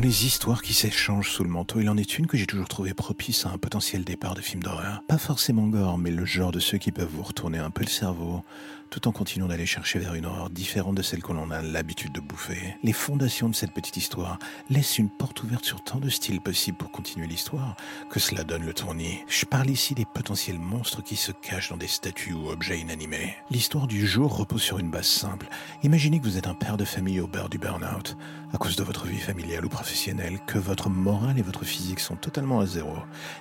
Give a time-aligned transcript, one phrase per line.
[0.00, 2.68] Dans les histoires qui s'échangent sous le manteau, il en est une que j'ai toujours
[2.68, 5.02] trouvé propice à un potentiel départ de film d'horreur.
[5.06, 7.90] Pas forcément gore, mais le genre de ceux qui peuvent vous retourner un peu le
[7.90, 8.42] cerveau,
[8.90, 12.12] tout en continuant d'aller chercher vers une horreur différente de celle que l'on a l'habitude
[12.12, 12.76] de bouffer.
[12.82, 16.76] Les fondations de cette petite histoire laissent une porte ouverte sur tant de styles possibles
[16.76, 17.76] pour continuer l'histoire
[18.10, 19.20] que cela donne le tournis.
[19.28, 23.36] Je parle ici des potentiels monstres qui se cachent dans des statues ou objets inanimés.
[23.50, 25.48] L'histoire du jour repose sur une base simple.
[25.84, 28.16] Imaginez que vous êtes un père de famille au beurre du burn-out,
[28.52, 32.16] à cause de votre vie familiale ou professionnelle, que votre morale et votre physique sont
[32.16, 32.96] totalement à zéro,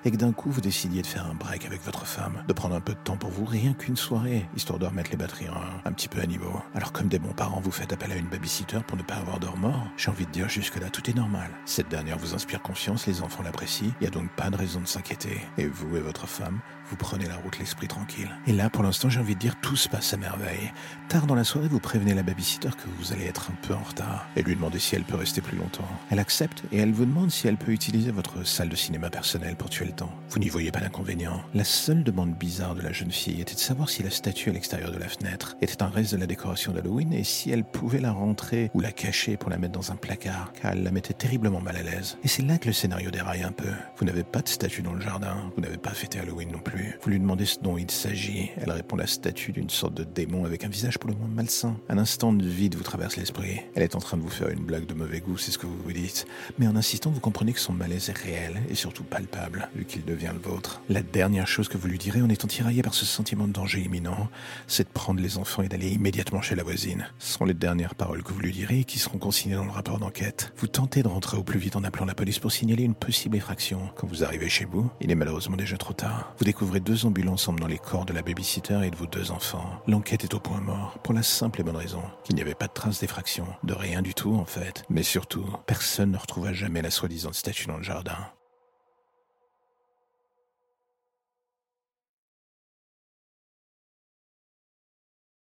[0.05, 2.75] et que d'un coup vous décidiez de faire un break avec votre femme, de prendre
[2.75, 5.92] un peu de temps pour vous, rien qu'une soirée, histoire de remettre les batteries un,
[5.92, 6.62] petit peu niveau.
[6.76, 9.40] Alors comme des bons parents, vous faites appel à une babysitter pour ne pas avoir
[9.40, 9.88] de remords.
[9.98, 11.50] J'ai envie de dire jusque-là, tout est normal.
[11.66, 14.82] Cette dernière vous inspire confiance, les enfants l'apprécient, il n'y a donc pas de raison
[14.82, 15.42] de s'inquiéter.
[15.58, 18.30] Et vous et votre femme, vous prenez la route l'esprit tranquille.
[18.48, 20.72] Et là, pour l'instant, j'ai envie de dire, tout se passe à merveille.
[21.08, 23.84] Tard dans la soirée, vous prévenez la babysitter que vous allez être un peu en
[23.84, 25.88] retard et lui demandez si elle peut rester plus longtemps.
[26.10, 29.56] Elle accepte et elle vous demande si elle peut utiliser votre salle de cinéma personnelle
[29.56, 30.14] pour tuer le temps.
[30.30, 31.44] Vous n'y voyez pas d'inconvénient.
[31.54, 34.54] La seule demande bizarre de la jeune fille était de savoir si la statue à
[34.54, 35.28] l'extérieur de la fenêtre
[35.61, 38.91] était un reste de la décoration d'Halloween et si elle pouvait la rentrer ou la
[38.91, 42.17] cacher pour la mettre dans un placard, car elle la mettait terriblement mal à l'aise.
[42.23, 43.69] Et c'est là que le scénario déraille un peu.
[43.97, 46.97] Vous n'avez pas de statue dans le jardin, vous n'avez pas fêté Halloween non plus.
[47.02, 48.52] Vous lui demandez ce dont il s'agit.
[48.58, 51.75] Elle répond la statue d'une sorte de démon avec un visage pour le moins malsain.
[51.89, 53.61] Un instant de vide vous traverse l'esprit.
[53.75, 55.66] Elle est en train de vous faire une blague de mauvais goût, c'est ce que
[55.66, 56.25] vous vous dites.
[56.58, 60.05] Mais en insistant, vous comprenez que son malaise est réel et surtout palpable, vu qu'il
[60.05, 60.81] devient le vôtre.
[60.89, 63.81] La dernière chose que vous lui direz en étant tiraillé par ce sentiment de danger
[63.81, 64.30] imminent,
[64.67, 67.07] c'est de prendre les enfants et d'aller immédiatement chez la voisine.
[67.19, 69.71] Ce sont les dernières paroles que vous lui direz et qui seront consignées dans le
[69.71, 70.53] rapport d'enquête.
[70.57, 73.37] Vous tentez de rentrer au plus vite en appelant la police pour signaler une possible
[73.37, 73.89] effraction.
[73.95, 76.33] Quand vous arrivez chez vous, il est malheureusement déjà trop tard.
[76.37, 79.81] Vous découvrez deux ambulances emmenant les corps de la babysitter et de vos deux enfants.
[79.87, 82.67] L'enquête est au point mort, pour la simple et bonne raison qu'il n'y avait pas
[82.67, 84.83] de trace d'effraction, de rien du tout en fait.
[84.89, 88.17] Mais surtout, personne ne retrouva jamais la soi-disant statue dans le jardin.